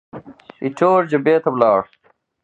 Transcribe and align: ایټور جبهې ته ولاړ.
ایټور 0.63 1.01
جبهې 1.11 1.37
ته 1.43 1.49
ولاړ. 1.53 1.79